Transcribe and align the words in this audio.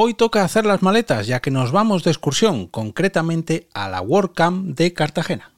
Hoy 0.00 0.14
toca 0.14 0.44
hacer 0.44 0.64
las 0.64 0.80
maletas 0.80 1.26
ya 1.26 1.40
que 1.40 1.50
nos 1.50 1.72
vamos 1.72 2.04
de 2.04 2.12
excursión, 2.12 2.68
concretamente 2.68 3.66
a 3.74 3.88
la 3.88 4.00
WordCamp 4.00 4.78
de 4.78 4.92
Cartagena. 4.92 5.50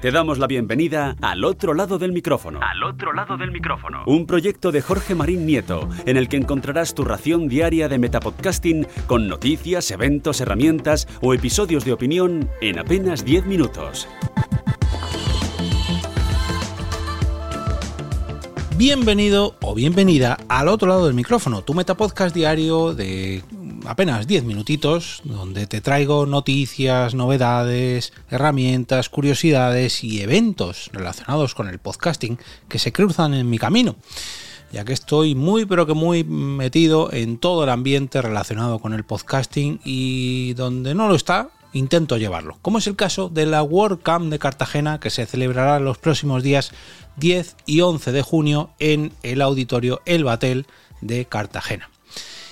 Te 0.00 0.10
damos 0.10 0.38
la 0.38 0.46
bienvenida 0.46 1.16
al 1.20 1.44
otro 1.44 1.74
lado 1.74 1.98
del 1.98 2.12
micrófono. 2.12 2.60
Al 2.62 2.82
otro 2.82 3.12
lado 3.12 3.36
del 3.36 3.52
micrófono. 3.52 4.04
Un 4.06 4.24
proyecto 4.24 4.72
de 4.72 4.80
Jorge 4.80 5.14
Marín 5.14 5.44
Nieto, 5.44 5.86
en 6.06 6.16
el 6.16 6.30
que 6.30 6.38
encontrarás 6.38 6.94
tu 6.94 7.04
ración 7.04 7.46
diaria 7.46 7.90
de 7.90 7.98
metapodcasting 7.98 8.86
con 9.06 9.28
noticias, 9.28 9.90
eventos, 9.90 10.40
herramientas 10.40 11.06
o 11.20 11.34
episodios 11.34 11.84
de 11.84 11.92
opinión 11.92 12.48
en 12.62 12.78
apenas 12.78 13.22
10 13.22 13.44
minutos. 13.44 14.08
Bienvenido 18.78 19.56
o 19.62 19.74
bienvenida 19.74 20.36
al 20.48 20.68
otro 20.68 20.86
lado 20.86 21.06
del 21.06 21.14
micrófono, 21.14 21.62
tu 21.62 21.72
metapodcast 21.72 22.34
diario 22.34 22.92
de 22.92 23.42
apenas 23.86 24.26
10 24.26 24.44
minutitos, 24.44 25.22
donde 25.24 25.66
te 25.66 25.80
traigo 25.80 26.26
noticias, 26.26 27.14
novedades, 27.14 28.12
herramientas, 28.30 29.08
curiosidades 29.08 30.04
y 30.04 30.20
eventos 30.20 30.90
relacionados 30.92 31.54
con 31.54 31.68
el 31.68 31.78
podcasting 31.78 32.38
que 32.68 32.78
se 32.78 32.92
cruzan 32.92 33.32
en 33.32 33.48
mi 33.48 33.58
camino. 33.58 33.96
Ya 34.72 34.84
que 34.84 34.92
estoy 34.92 35.34
muy 35.34 35.64
pero 35.64 35.86
que 35.86 35.94
muy 35.94 36.22
metido 36.24 37.10
en 37.14 37.38
todo 37.38 37.64
el 37.64 37.70
ambiente 37.70 38.20
relacionado 38.20 38.78
con 38.78 38.92
el 38.92 39.04
podcasting 39.04 39.80
y 39.86 40.52
donde 40.52 40.94
no 40.94 41.08
lo 41.08 41.14
está, 41.14 41.48
intento 41.76 42.16
llevarlo, 42.16 42.58
como 42.62 42.78
es 42.78 42.86
el 42.86 42.96
caso 42.96 43.28
de 43.28 43.46
la 43.46 43.62
WordCamp 43.62 44.30
de 44.30 44.38
Cartagena 44.38 44.98
que 45.00 45.10
se 45.10 45.26
celebrará 45.26 45.78
los 45.78 45.98
próximos 45.98 46.42
días 46.42 46.72
10 47.16 47.56
y 47.66 47.80
11 47.80 48.12
de 48.12 48.22
junio 48.22 48.70
en 48.78 49.12
el 49.22 49.42
auditorio 49.42 50.00
El 50.06 50.24
Batel 50.24 50.66
de 51.00 51.26
Cartagena. 51.26 51.90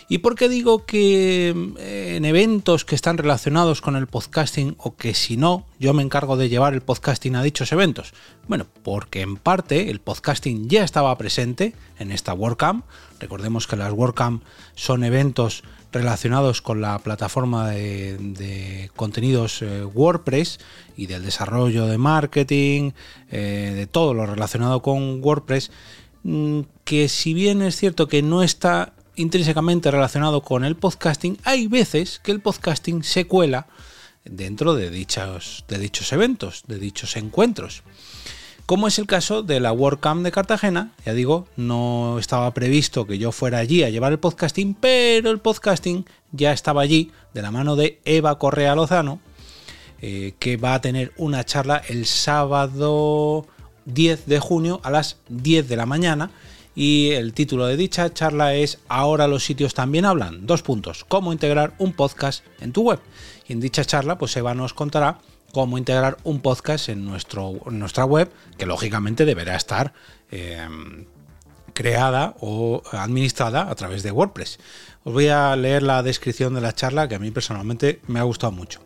¿Y 0.07 0.19
por 0.19 0.35
qué 0.35 0.51
digo 0.51 0.85
que 0.85 1.55
eh, 1.79 2.15
en 2.17 2.25
eventos 2.27 2.85
que 2.85 2.95
están 2.95 3.17
relacionados 3.17 3.81
con 3.81 3.97
el 3.97 4.07
podcasting 4.07 4.77
o 4.79 4.97
que 4.97 5.15
si 5.15 5.39
no, 5.39 5.67
yo 5.79 5.95
me 5.95 6.03
encargo 6.03 6.37
de 6.37 6.51
llevar 6.51 6.75
el 6.75 6.83
podcasting 6.83 7.37
a 7.37 7.43
dichos 7.43 7.73
eventos? 7.73 8.13
Bueno, 8.47 8.67
porque 8.83 9.23
en 9.23 9.37
parte 9.37 9.91
el 9.91 10.01
podcasting 10.01 10.69
ya 10.69 10.85
estaba 10.85 11.17
presente 11.17 11.75
en 11.99 12.13
esta 12.13 12.35
WordCamp. 12.35 12.85
Recordemos 13.19 13.67
que 13.67 13.77
las 13.77 13.93
WordCamp 13.93 14.45
son 14.75 15.05
eventos 15.05 15.65
relacionados 15.95 16.61
con 16.61 16.81
la 16.81 16.99
plataforma 16.99 17.71
de, 17.71 18.19
contenidos 18.97 19.63
eh, 19.63 19.85
WordPress 19.85 20.59
y 20.97 21.07
del 21.07 21.25
desarrollo 21.25 21.87
de 21.87 21.99
marketing, 21.99 22.93
eh, 23.31 23.73
de 23.75 23.87
todo 23.87 24.15
lo 24.15 24.27
relacionado 24.27 24.83
con 24.83 25.23
WordPress, 25.23 25.71
mm, 26.23 26.61
que 26.85 27.09
si 27.09 27.35
bien 27.35 27.63
es 27.63 27.77
cierto 27.77 28.09
que 28.09 28.23
no 28.23 28.43
está 28.43 28.95
intrínsecamente 29.17 29.91
relacionado 29.91 30.43
con 30.43 30.65
el 30.65 30.77
podcasting, 30.77 31.39
hay 31.45 31.69
veces 31.69 32.21
que 32.23 32.33
el 32.33 32.41
podcasting 32.41 33.05
se 33.05 33.27
cuela 33.27 33.67
dentro 34.25 34.75
de 34.75 34.91
dichos, 34.91 35.65
de 35.69 35.79
dichos 35.79 36.13
eventos, 36.13 36.65
de 36.67 36.79
dichos 36.79 37.17
encuentros. 37.17 37.83
Como 38.67 38.89
es 38.89 38.99
el 38.99 39.07
caso 39.07 39.43
de 39.43 39.61
la 39.61 39.73
WordCamp 39.73 40.25
de 40.25 40.33
Cartagena, 40.33 40.93
ya 41.05 41.13
digo, 41.13 41.47
no 41.57 42.19
estaba 42.19 42.55
previsto 42.55 43.07
que 43.07 43.19
yo 43.19 43.31
fuera 43.31 43.59
allí 43.59 43.83
a 43.83 43.91
llevar 43.91 44.13
el 44.13 44.19
podcasting, 44.19 44.73
pero 44.73 45.31
el 45.31 45.39
podcasting 45.39 46.07
ya 46.33 46.51
estaba 46.51 46.81
allí 46.81 47.11
de 47.35 47.43
la 47.43 47.51
mano 47.51 47.77
de 47.77 48.01
Eva 48.07 48.39
Correa 48.39 48.75
Lozano, 48.75 49.21
eh, 50.01 50.33
que 50.39 50.57
va 50.57 50.73
a 50.73 50.81
tener 50.81 51.13
una 51.19 51.45
charla 51.45 51.83
el 51.89 52.07
sábado 52.07 53.47
10 53.85 54.25
de 54.25 54.39
junio 54.39 54.81
a 54.83 54.91
las 54.91 55.19
10 55.29 55.69
de 55.69 55.77
la 55.77 55.85
mañana 55.85 56.31
y 56.75 57.11
el 57.11 57.35
título 57.35 57.67
de 57.67 57.77
dicha 57.77 58.15
charla 58.15 58.55
es 58.55 58.79
Ahora 58.89 59.29
los 59.29 59.45
sitios 59.45 59.75
también 59.75 60.07
hablan. 60.07 60.47
Dos 60.47 60.63
puntos. 60.63 61.05
Cómo 61.07 61.33
integrar 61.33 61.75
un 61.79 61.93
podcast 61.93 62.45
en 62.61 62.73
tu 62.73 62.83
web. 62.83 62.99
Y 63.47 63.53
en 63.53 63.61
dicha 63.61 63.85
charla, 63.85 64.19
pues 64.19 64.37
Eva 64.37 64.55
nos 64.55 64.75
contará 64.75 65.19
cómo 65.55 65.79
integrar 65.79 66.19
un 66.25 66.41
podcast 66.41 66.91
en, 66.91 67.07
nuestro, 67.07 67.55
nuestra 67.71 68.05
web, 68.05 68.31
que 68.59 68.67
lógicamente 68.67 69.25
deberá 69.25 69.57
estar 69.57 69.95
eh, 70.31 70.69
creada 71.73 72.35
o 72.41 72.83
administrada 72.93 73.71
a 73.71 73.75
través 73.75 74.03
de 74.03 74.11
WordPress. 74.11 74.59
Os 75.05 75.15
voy 75.15 75.29
a 75.29 75.57
leer 75.57 75.83
la 75.83 76.03
descripción 76.03 76.55
de 76.55 76.61
la 76.61 76.75
charla 76.75 77.09
que 77.09 77.15
a 77.15 77.19
mí 77.19 77.31
personalmente 77.31 78.03
me 78.07 78.21
ha 78.21 78.25
gustado 78.25 78.53
mucho. 78.53 78.81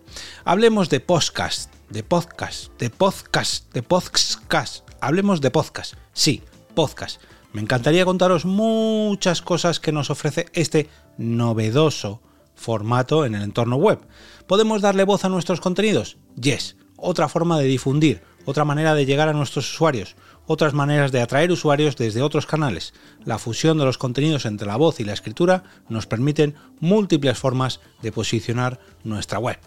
Hablemos 0.45 0.89
de 0.89 1.01
podcast, 1.01 1.73
de 1.91 2.05
podcast, 2.05 2.71
de 2.79 2.91
podcast, 2.91 3.73
de 3.73 3.83
podcast. 3.83 4.89
Hablemos 5.01 5.41
de 5.41 5.51
podcast. 5.51 5.95
Sí, 6.13 6.45
podcast 6.77 7.21
me 7.53 7.63
encantaría 7.63 8.05
contaros 8.05 8.45
muchas 8.45 9.43
cosas 9.43 9.81
que 9.81 9.93
nos 9.93 10.11
ofrece 10.11 10.47
este 10.53 10.89
novedoso 11.17 12.21
formato 12.59 13.25
en 13.25 13.35
el 13.35 13.43
entorno 13.43 13.77
web. 13.77 14.01
¿Podemos 14.47 14.83
darle 14.83 15.05
voz 15.05 15.25
a 15.25 15.29
nuestros 15.29 15.61
contenidos? 15.61 16.19
Yes. 16.41 16.77
Otra 16.97 17.29
forma 17.29 17.59
de 17.59 17.67
difundir, 17.67 18.23
otra 18.45 18.65
manera 18.65 18.95
de 18.95 19.07
llegar 19.07 19.29
a 19.29 19.33
nuestros 19.33 19.73
usuarios, 19.73 20.17
otras 20.47 20.75
maneras 20.75 21.13
de 21.13 21.21
atraer 21.21 21.53
usuarios 21.53 21.97
desde 21.97 22.23
otros 22.23 22.47
canales. 22.47 22.93
La 23.25 23.39
fusión 23.39 23.79
de 23.79 23.85
los 23.85 23.99
contenidos 23.99 24.47
entre 24.47 24.67
la 24.67 24.77
voz 24.77 24.99
y 24.99 25.05
la 25.05 25.13
escritura 25.13 25.63
nos 25.89 26.07
permiten 26.07 26.57
múltiples 26.81 27.39
formas 27.39 27.81
de 28.03 28.11
posicionar 28.11 28.81
nuestra 29.05 29.39
web. 29.39 29.59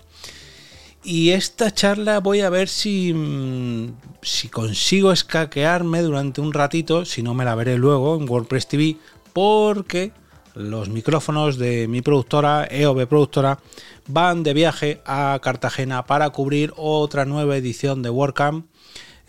Y 1.04 1.32
esta 1.32 1.74
charla 1.74 2.20
voy 2.20 2.42
a 2.42 2.50
ver 2.50 2.68
si, 2.68 3.14
mm, 3.14 3.96
si 4.22 4.50
consigo 4.50 5.12
escaquearme 5.12 6.02
durante 6.02 6.42
un 6.42 6.54
ratito, 6.54 7.06
si 7.06 7.24
no 7.24 7.34
me 7.34 7.46
la 7.46 7.56
veré 7.56 7.78
luego 7.78 8.16
en 8.16 8.30
WordPress 8.30 8.68
TV, 8.68 8.98
porque 9.34 10.12
los 10.56 10.90
micrófonos 10.90 11.58
de 11.58 11.88
mi 11.88 12.02
productora, 12.02 12.68
EOB 12.70 13.08
Productora, 13.08 13.60
van 14.08 14.44
de 14.44 14.54
viaje 14.54 15.02
a 15.06 15.40
Cartagena 15.42 16.06
para 16.06 16.30
cubrir 16.30 16.74
otra 16.76 17.26
nueva 17.26 17.58
edición 17.58 18.02
de 18.02 18.10
WordCamp 18.10 18.66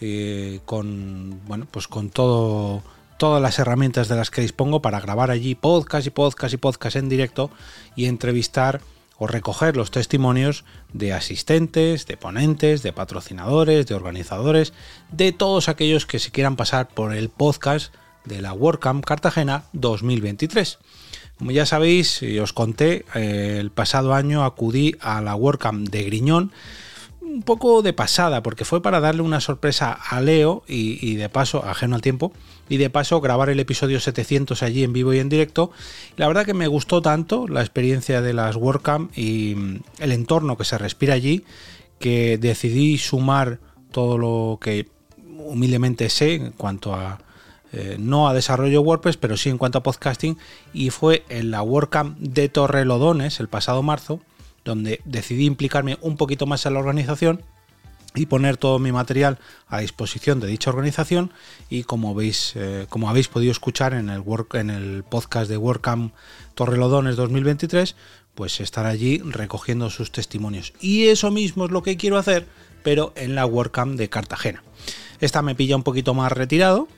eh, 0.01 0.61
con, 0.65 1.41
bueno, 1.47 1.67
pues 1.71 1.87
con 1.87 2.11
todo, 2.11 2.83
todas 3.19 3.41
las 3.41 3.59
herramientas 3.59 4.09
de 4.09 4.17
las 4.17 4.31
que 4.31 4.41
dispongo 4.41 4.83
para 4.83 5.01
grabar 5.01 5.31
allí 5.31 5.55
podcast 5.55 6.07
y 6.07 6.11
podcast 6.11 6.55
y 6.55 6.57
podcast 6.57 6.97
en 6.97 7.09
directo 7.09 7.51
y 7.95 8.07
entrevistar 8.07 8.81
o 9.19 9.29
recoger 9.29 9.77
los 9.77 9.93
testimonios 9.93 10.65
de 10.93 11.13
asistentes, 11.13 12.07
de 12.07 12.17
ponentes, 12.17 12.83
de 12.83 12.93
patrocinadores, 12.93 13.87
de 13.87 13.95
organizadores, 13.95 14.73
de 15.13 15.31
todos 15.31 15.69
aquellos 15.69 16.07
que 16.07 16.19
se 16.19 16.33
quieran 16.33 16.57
pasar 16.57 16.89
por 16.89 17.15
el 17.15 17.29
podcast 17.29 17.95
de 18.25 18.43
la 18.43 18.53
WordCamp 18.53 19.05
Cartagena 19.05 19.65
2023. 19.73 20.79
Como 21.39 21.51
ya 21.51 21.67
sabéis, 21.67 22.23
y 22.23 22.39
os 22.39 22.53
conté, 22.53 23.05
eh, 23.15 23.59
el 23.59 23.71
pasado 23.71 24.15
año 24.15 24.45
acudí 24.45 24.95
a 25.01 25.21
la 25.21 25.35
WordCamp 25.35 25.89
de 25.89 26.05
Griñón, 26.05 26.53
un 27.21 27.43
poco 27.43 27.83
de 27.83 27.93
pasada, 27.93 28.43
porque 28.43 28.65
fue 28.65 28.83
para 28.83 29.01
darle 29.01 29.23
una 29.23 29.41
sorpresa 29.41 29.93
a 29.93 30.21
Leo 30.21 30.63
y, 30.69 31.15
de 31.17 31.29
paso, 31.29 31.65
ajeno 31.65 31.97
al 31.97 32.03
tiempo, 32.03 32.33
y 32.69 32.77
de 32.77 32.91
paso 32.91 33.21
grabar 33.21 33.49
el 33.49 33.61
episodio 33.61 34.01
700 34.01 34.63
allí 34.63 34.85
en 34.85 34.93
vivo 34.93 35.15
y 35.15 35.19
en 35.19 35.29
directo. 35.29 35.71
la 36.17 36.29
verdad 36.29 36.45
que 36.45 36.55
me 36.55 36.67
gustó 36.67 37.01
tanto 37.03 37.49
la 37.49 37.61
experiencia 37.61 38.21
de 38.21 38.35
las 38.35 38.57
WordCamp 38.57 39.17
y 39.17 39.55
mm, 39.57 39.81
el 40.01 40.13
entorno 40.13 40.57
que 40.57 40.65
se 40.65 40.79
respira 40.79 41.15
allí, 41.15 41.45
que 41.99 42.39
decidí 42.39 42.99
sumar 42.99 43.61
todo 43.91 44.19
lo 44.19 44.59
que 44.61 44.89
humildemente 45.39 46.09
sé 46.09 46.35
en 46.35 46.51
cuanto 46.53 46.95
a 46.95 47.19
eh, 47.73 47.97
no 47.99 48.29
a 48.29 48.35
desarrollo 48.35 48.83
WordPress, 48.83 49.17
pero 49.17 49.37
sí 49.37 49.49
en 49.49 49.59
cuanto 49.59 49.79
a 49.79 49.83
podcasting, 49.83 50.39
y 50.73 50.91
fue 50.91 51.25
en 51.29 51.51
la 51.51 51.63
WordCamp 51.63 52.19
de 52.19 52.49
Torrelodones 52.49 53.41
el 53.41 53.49
pasado 53.49 53.83
marzo, 53.83 54.21
donde 54.65 55.01
decidí 55.05 55.47
implicarme 55.47 55.99
un 56.03 56.17
poquito 56.17 56.47
más 56.47 56.67
en 56.67 56.75
la 56.75 56.81
organización 56.81 57.43
y 58.15 58.27
poner 58.27 58.59
todo 58.59 58.79
mi 58.79 58.93
material 58.93 59.39
a 59.69 59.81
disposición 59.81 60.39
de 60.41 60.47
dicha 60.47 60.71
organización. 60.71 61.33
Y 61.71 61.85
como 61.85 62.15
veis 62.15 62.53
eh, 62.57 62.87
como 62.89 63.09
habéis 63.09 63.29
podido 63.29 63.53
escuchar 63.53 63.95
en 63.95 64.11
el 64.11 64.23
en 64.53 64.71
el 64.71 65.03
podcast 65.03 65.49
de 65.51 65.57
WordCamp 65.57 66.13
Torrelodones 66.55 67.17
2023 67.17 67.97
pues 68.35 68.61
estar 68.61 68.87
allí 68.87 69.19
recogiendo 69.19 69.91
sus 69.91 70.11
testimonios. 70.11 70.73
Y 70.81 71.09
eso 71.09 71.31
mismo 71.31 71.67
es 71.67 71.71
lo 71.71 71.83
que 71.83 71.97
quiero 71.97 72.19
hacer 72.19 72.47
pero 72.83 73.13
en 73.17 73.35
la 73.35 73.47
WordCamp 73.47 73.97
de 73.97 74.09
Cartagena. 74.09 74.63
Esta 75.21 75.43
me 75.43 75.55
pilla 75.55 75.77
un 75.77 75.83
poquito 75.83 76.15
más 76.15 76.33
retirado 76.33 76.89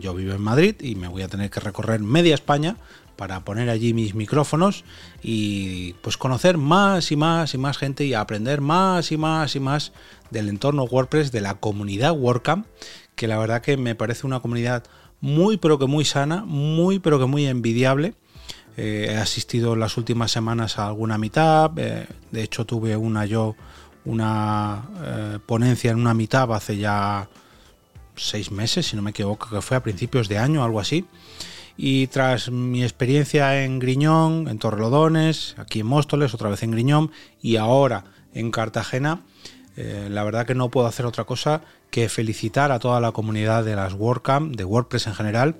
yo 0.00 0.14
vivo 0.14 0.34
en 0.34 0.40
Madrid 0.40 0.76
y 0.80 0.94
me 0.94 1.08
voy 1.08 1.22
a 1.22 1.28
tener 1.28 1.50
que 1.50 1.60
recorrer 1.60 2.00
media 2.00 2.34
España 2.34 2.76
para 3.18 3.44
poner 3.44 3.68
allí 3.68 3.94
mis 3.94 4.14
micrófonos 4.14 4.84
y 5.22 5.94
pues 5.94 6.16
conocer 6.16 6.56
más 6.56 7.10
y 7.10 7.16
más 7.16 7.52
y 7.52 7.58
más 7.58 7.76
gente 7.76 8.04
y 8.04 8.14
aprender 8.14 8.60
más 8.60 9.10
y 9.10 9.16
más 9.16 9.56
y 9.56 9.60
más 9.60 9.92
del 10.30 10.48
entorno 10.48 10.84
WordPress, 10.84 11.32
de 11.32 11.40
la 11.40 11.54
comunidad 11.54 12.12
WordCamp, 12.16 12.66
que 13.16 13.26
la 13.26 13.36
verdad 13.36 13.60
que 13.60 13.76
me 13.76 13.96
parece 13.96 14.24
una 14.24 14.38
comunidad 14.38 14.84
muy 15.20 15.56
pero 15.56 15.80
que 15.80 15.86
muy 15.86 16.04
sana, 16.04 16.44
muy 16.44 17.00
pero 17.00 17.18
que 17.18 17.26
muy 17.26 17.46
envidiable. 17.46 18.14
Eh, 18.76 19.08
he 19.10 19.16
asistido 19.16 19.74
las 19.74 19.96
últimas 19.96 20.30
semanas 20.30 20.78
a 20.78 20.86
alguna 20.86 21.18
mitad, 21.18 21.72
eh, 21.76 22.06
de 22.30 22.42
hecho 22.44 22.64
tuve 22.64 22.96
una 22.96 23.26
yo, 23.26 23.56
una 24.04 24.88
eh, 25.02 25.38
ponencia 25.44 25.90
en 25.90 25.98
una 25.98 26.14
mitad 26.14 26.52
hace 26.54 26.76
ya 26.76 27.28
seis 28.18 28.50
meses, 28.50 28.86
si 28.86 28.96
no 28.96 29.02
me 29.02 29.10
equivoco, 29.10 29.48
que 29.48 29.60
fue 29.60 29.76
a 29.76 29.82
principios 29.82 30.28
de 30.28 30.38
año, 30.38 30.64
algo 30.64 30.80
así 30.80 31.06
Y 31.76 32.08
tras 32.08 32.50
mi 32.50 32.82
experiencia 32.82 33.64
en 33.64 33.78
Griñón, 33.78 34.48
en 34.48 34.58
Torrelodones, 34.58 35.54
aquí 35.58 35.80
en 35.80 35.86
Móstoles, 35.86 36.34
otra 36.34 36.50
vez 36.50 36.62
en 36.62 36.72
Griñón 36.72 37.10
y 37.40 37.56
ahora 37.56 38.04
en 38.34 38.50
Cartagena, 38.50 39.22
eh, 39.76 40.08
la 40.10 40.24
verdad 40.24 40.46
que 40.46 40.54
no 40.54 40.70
puedo 40.70 40.86
hacer 40.86 41.06
otra 41.06 41.24
cosa 41.24 41.62
que 41.90 42.08
felicitar 42.08 42.72
a 42.72 42.78
toda 42.78 43.00
la 43.00 43.12
comunidad 43.12 43.64
de 43.64 43.76
las 43.76 43.94
WordCamp, 43.94 44.56
de 44.56 44.64
WordPress 44.64 45.06
en 45.06 45.14
general, 45.14 45.56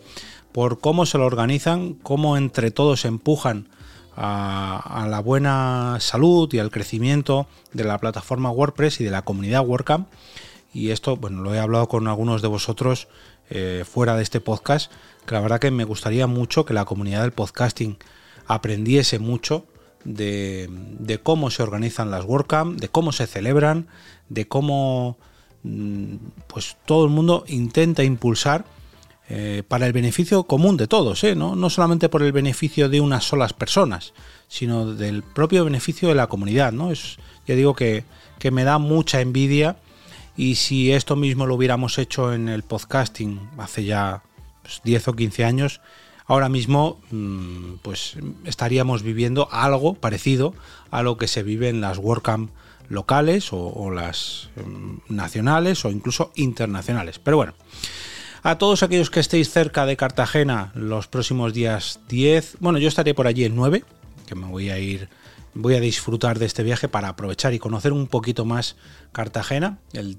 por 0.52 0.80
cómo 0.80 1.06
se 1.06 1.18
lo 1.18 1.26
organizan, 1.26 1.94
cómo 1.94 2.36
entre 2.36 2.70
todos 2.70 3.04
empujan 3.04 3.68
a, 4.16 5.06
la 5.08 5.20
buena 5.20 5.98
salud 6.00 6.52
y 6.52 6.58
al 6.58 6.70
crecimiento 6.70 7.46
de 7.72 7.84
la 7.84 7.98
plataforma 7.98 8.50
WordPress 8.50 9.00
y 9.00 9.04
de 9.04 9.10
la 9.10 9.22
comunidad 9.22 9.64
WordCamp. 9.64 10.08
Y 10.72 10.90
esto, 10.90 11.16
bueno, 11.16 11.42
lo 11.42 11.54
he 11.54 11.58
hablado 11.58 11.88
con 11.88 12.08
algunos 12.08 12.42
de 12.42 12.48
vosotros 12.48 13.08
eh, 13.50 13.84
fuera 13.90 14.16
de 14.16 14.22
este 14.22 14.40
podcast, 14.40 14.92
que 15.26 15.34
la 15.34 15.40
verdad 15.40 15.60
que 15.60 15.70
me 15.70 15.84
gustaría 15.84 16.26
mucho 16.26 16.64
que 16.64 16.74
la 16.74 16.84
comunidad 16.84 17.22
del 17.22 17.32
podcasting 17.32 17.96
aprendiese 18.46 19.18
mucho 19.18 19.64
de, 20.04 21.20
cómo 21.22 21.50
se 21.50 21.62
organizan 21.62 22.10
las 22.10 22.24
WordCamp, 22.24 22.80
de 22.80 22.88
cómo 22.88 23.12
se 23.12 23.26
celebran, 23.26 23.86
de 24.28 24.46
cómo 24.48 25.18
mm, 25.62 26.16
pues 26.46 26.76
todo 26.84 27.04
el 27.04 27.10
mundo 27.10 27.44
intenta 27.46 28.04
impulsar 28.04 28.64
eh, 29.30 29.62
para 29.66 29.86
el 29.86 29.92
beneficio 29.92 30.44
común 30.44 30.76
de 30.76 30.86
todos, 30.86 31.22
¿eh? 31.24 31.34
¿no? 31.34 31.54
no 31.54 31.68
solamente 31.68 32.08
por 32.08 32.22
el 32.22 32.32
beneficio 32.32 32.88
de 32.88 33.00
unas 33.00 33.24
solas 33.24 33.52
personas, 33.52 34.14
sino 34.48 34.94
del 34.94 35.22
propio 35.22 35.64
beneficio 35.64 36.08
de 36.08 36.14
la 36.14 36.28
comunidad. 36.28 36.72
¿no? 36.72 36.90
Es, 36.90 37.18
ya 37.46 37.54
digo 37.54 37.74
que, 37.74 38.04
que 38.38 38.50
me 38.50 38.64
da 38.64 38.78
mucha 38.78 39.20
envidia 39.20 39.76
y 40.38 40.54
si 40.54 40.92
esto 40.92 41.16
mismo 41.16 41.46
lo 41.46 41.56
hubiéramos 41.56 41.98
hecho 41.98 42.32
en 42.32 42.48
el 42.48 42.62
podcasting 42.62 43.40
hace 43.58 43.84
ya 43.84 44.22
10 44.84 45.02
pues, 45.02 45.08
o 45.08 45.16
15 45.16 45.44
años, 45.44 45.80
ahora 46.26 46.48
mismo 46.48 47.00
mm, 47.10 47.78
pues 47.82 48.16
estaríamos 48.44 49.02
viviendo 49.02 49.48
algo 49.50 49.94
parecido 49.94 50.54
a 50.92 51.02
lo 51.02 51.18
que 51.18 51.26
se 51.26 51.42
vive 51.42 51.68
en 51.68 51.80
las 51.80 51.98
WordCamp 51.98 52.52
locales 52.88 53.48
o, 53.50 53.90
las 53.90 54.50
mm, 54.64 55.12
nacionales 55.12 55.84
o 55.84 55.90
incluso 55.90 56.30
internacionales. 56.36 57.18
Pero 57.18 57.38
bueno, 57.38 57.54
a 58.44 58.58
todos 58.58 58.84
aquellos 58.84 59.10
que 59.10 59.18
estéis 59.18 59.50
cerca 59.50 59.86
de 59.86 59.96
Cartagena 59.96 60.70
los 60.76 61.08
próximos 61.08 61.52
días 61.52 61.98
10, 62.08 62.58
bueno, 62.60 62.78
yo 62.78 62.86
estaré 62.86 63.12
por 63.12 63.26
allí 63.26 63.42
el 63.42 63.56
9, 63.56 63.82
que 64.24 64.36
me 64.36 64.46
voy 64.46 64.70
a 64.70 64.78
ir 64.78 65.08
voy 65.54 65.74
a 65.74 65.80
disfrutar 65.80 66.38
de 66.38 66.46
este 66.46 66.62
viaje 66.62 66.88
para 66.88 67.08
aprovechar 67.08 67.54
y 67.54 67.58
conocer 67.58 67.92
un 67.92 68.06
poquito 68.06 68.44
más 68.44 68.76
Cartagena. 69.12 69.78
El, 69.92 70.18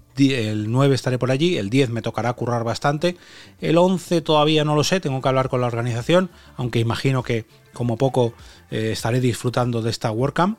9 0.72 0.96
estaré 0.96 1.18
por 1.18 1.32
allí, 1.32 1.58
el 1.58 1.70
10 1.70 1.90
me 1.90 2.02
tocará 2.02 2.34
currar 2.34 2.64
bastante, 2.64 3.18
el 3.62 3.78
11 3.78 4.22
todavía 4.22 4.64
no 4.64 4.76
lo 4.76 4.84
sé, 4.84 5.00
tengo 5.00 5.22
que 5.22 5.30
hablar 5.30 5.50
con 5.50 5.62
la 5.62 5.68
organización, 5.68 6.30
aunque 6.58 6.80
imagino 6.80 7.24
que 7.24 7.46
como 7.74 7.98
poco 7.98 8.34
eh, 8.72 8.92
estaré 8.92 9.20
disfrutando 9.22 9.82
de 9.82 9.90
esta 9.90 10.12
WordCamp, 10.12 10.58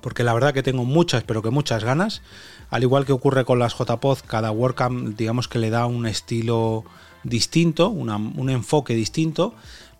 porque 0.00 0.24
la 0.24 0.34
verdad 0.34 0.52
que 0.52 0.62
tengo 0.62 0.84
muchas, 0.84 1.22
pero 1.22 1.40
que 1.40 1.50
muchas 1.50 1.84
ganas. 1.84 2.22
Al 2.70 2.82
igual 2.82 3.06
que 3.06 3.12
ocurre 3.12 3.44
con 3.44 3.58
las 3.58 3.78
JPod, 3.78 4.18
cada 4.26 4.50
WordCamp 4.50 5.16
digamos 5.16 5.46
que 5.48 5.60
le 5.60 5.70
da 5.70 5.86
un 5.86 6.06
estilo 6.06 6.84
distinto, 7.22 7.88
un 7.88 8.50
enfoque 8.50 8.94
distinto, 8.94 9.54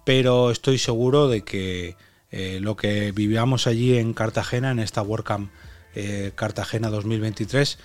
pero 0.05 0.50
estoy 0.50 0.79
seguro 0.79 1.29
de 1.29 1.43
que 1.43 1.96
eh, 2.37 2.59
lo 2.61 2.75
que 2.75 3.13
vivíamos 3.13 3.69
allí 3.69 3.97
en 3.97 4.13
Cartagena, 4.13 4.73
en 4.73 4.81
esta 4.81 5.03
WordCamp 5.03 5.53
eh, 5.95 6.33
Cartagena 6.35 6.91
2023, 6.91 7.79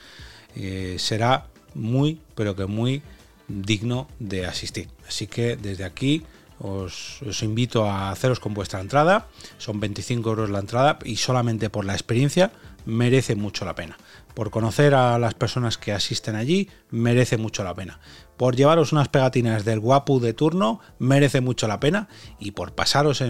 eh, 0.56 0.96
será 0.98 1.46
muy, 1.76 2.20
pero 2.34 2.56
que 2.56 2.66
muy 2.66 3.04
digno 3.48 4.08
de 4.18 4.48
asistir. 4.48 4.88
Así 5.08 5.28
que 5.28 5.56
desde 5.56 5.84
aquí 5.84 6.24
os, 6.58 7.22
os, 7.22 7.44
invito 7.44 7.86
a 7.86 8.10
haceros 8.10 8.40
con 8.40 8.56
vuestra 8.56 8.82
entrada. 8.82 9.28
Son 9.60 9.80
25 9.80 10.28
euros 10.28 10.50
la 10.50 10.62
entrada 10.62 10.98
y 11.06 11.18
solamente 11.18 11.70
por 11.70 11.86
la 11.86 11.94
experiencia 11.94 12.52
merece 12.90 13.36
mucho 13.36 13.66
la 13.66 13.76
pena. 13.76 13.98
Por 14.34 14.52
conocer 14.52 14.94
a 14.94 15.18
las 15.20 15.34
personas 15.34 15.78
que 15.78 15.94
asisten 15.94 16.36
allí 16.36 16.70
merece 16.92 17.38
mucho 17.38 17.64
la 17.64 17.74
pena 17.74 18.00
por 18.40 18.56
llevaros 18.56 18.94
unas 18.94 19.10
pegatinas 19.10 19.66
del 19.66 19.82
guapu 19.82 20.22
de 20.22 20.32
turno, 20.34 20.80
merece 20.98 21.42
mucho 21.42 21.68
la 21.68 21.82
pena, 21.82 22.08
y 22.40 22.52
por 22.52 22.72
pasaros 22.72 23.22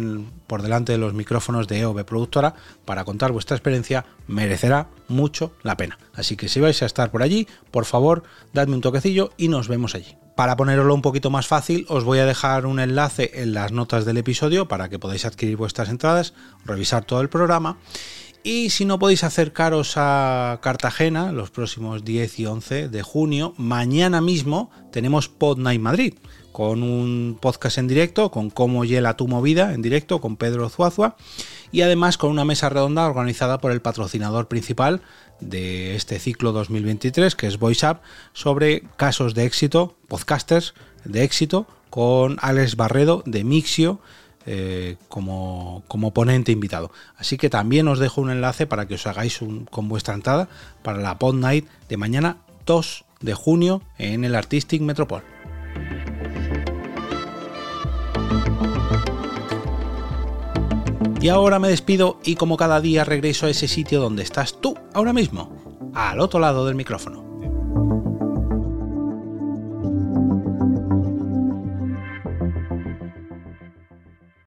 por 0.46 0.62
delante 0.62 0.92
de 0.92 1.00
los 1.00 1.16
micrófonos 1.16 1.68
de 1.68 1.80
EOB 1.80 2.06
Productora 2.06 2.54
para 2.86 3.06
contar 3.06 3.32
vuestra 3.32 3.58
experiencia, 3.58 4.06
merecerá 4.28 4.90
mucho 5.08 5.52
la 5.64 5.78
pena. 5.78 5.98
Así 6.14 6.38
que 6.38 6.48
si 6.48 6.60
vais 6.60 6.80
a 6.84 6.86
estar 6.86 7.10
por 7.10 7.24
allí, 7.24 7.48
por 7.72 7.86
favor, 7.86 8.22
dadme 8.54 8.76
un 8.76 8.82
toquecillo 8.82 9.32
y 9.36 9.48
nos 9.48 9.68
vemos 9.68 9.96
allí. 9.96 10.16
Para 10.36 10.56
ponerlo 10.56 10.94
un 10.94 11.02
poquito 11.02 11.32
más 11.32 11.48
fácil, 11.48 11.88
os 11.90 12.04
voy 12.04 12.20
a 12.20 12.28
dejar 12.28 12.68
un 12.68 12.80
enlace 12.80 13.32
en 13.34 13.56
las 13.56 13.72
notas 13.72 14.06
del 14.06 14.18
episodio 14.18 14.68
para 14.68 14.90
que 14.90 15.00
podáis 15.00 15.26
adquirir 15.26 15.58
vuestras 15.58 15.90
entradas, 15.90 16.36
revisar 16.66 17.04
todo 17.04 17.22
el 17.22 17.30
programa 17.30 17.80
y 18.44 18.70
si 18.70 18.86
no 18.86 19.00
podéis 19.00 19.24
acercaros 19.24 19.94
a 19.98 20.60
Cartagena 20.62 21.32
los 21.32 21.52
próximos 21.52 22.06
10 22.06 22.40
y 22.40 22.46
11 22.46 22.90
de 22.90 23.02
junio, 23.02 23.54
mañana 23.58 24.22
mismo 24.22 24.72
tenemos 24.92 25.28
Pod 25.28 25.58
Night 25.58 25.82
Madrid, 25.82 26.14
con 26.52 26.84
un 26.84 27.38
podcast 27.40 27.78
en 27.78 27.88
directo, 27.88 28.32
con 28.32 28.50
Cómo 28.50 28.86
Hiela 28.86 29.18
tu 29.18 29.28
Movida 29.28 29.74
en 29.74 29.82
directo, 29.82 30.22
con 30.22 30.38
Pedro 30.38 30.70
Zuazua, 30.70 31.16
y 31.72 31.82
además 31.82 32.18
con 32.18 32.32
una 32.32 32.46
mesa 32.46 32.70
redonda 32.70 33.06
organizada 33.06 33.60
por 33.60 33.72
el 33.72 33.82
patrocinador 33.82 34.48
principal 34.48 35.02
de 35.42 35.96
este 35.96 36.20
ciclo 36.20 36.52
2023, 36.52 37.36
que 37.36 37.48
es 37.48 37.60
VoiceUp, 37.60 38.00
sobre 38.34 38.84
casos 38.98 39.36
de 39.36 39.46
éxito, 39.46 39.98
podcasters 40.08 40.74
de 41.04 41.24
éxito, 41.24 41.68
con 41.90 42.38
Alex 42.42 42.76
Barredo 42.76 43.24
de 43.26 43.44
Mixio, 43.44 44.00
eh, 44.46 44.98
como, 45.10 45.84
como, 45.88 46.14
ponente 46.14 46.52
invitado. 46.52 46.92
Así 47.18 47.38
que 47.38 47.50
también 47.50 47.88
os 47.88 48.00
dejo 48.00 48.22
un 48.22 48.32
enlace 48.32 48.68
para 48.68 48.88
que 48.88 48.96
os 48.96 49.08
hagáis 49.08 49.40
con 49.70 49.90
vuestra 49.90 50.14
entrada 50.14 50.48
para 50.82 51.00
la 51.00 51.20
Pod 51.20 51.36
Night 51.36 51.68
de 51.88 51.98
mañana 51.98 52.38
2 52.66 53.06
de 53.22 53.34
junio 53.34 53.82
en 53.98 54.24
el 54.24 54.36
Artistic 54.36 54.82
Metropol. 54.82 55.24
Y 61.22 61.28
ahora 61.28 61.60
me 61.60 61.68
despido 61.68 62.18
y 62.24 62.36
como 62.36 62.56
cada 62.56 62.80
día 62.80 63.04
regreso 63.04 63.46
a 63.46 63.50
ese 63.50 63.68
sitio 63.68 64.00
donde 64.00 64.24
estás 64.24 64.62
tú 64.62 64.78
ahora 64.94 65.12
mismo, 65.12 65.92
al 65.94 66.22
otro 66.22 66.40
lado 66.40 66.66
del 66.66 66.76
micrófono. 66.76 67.29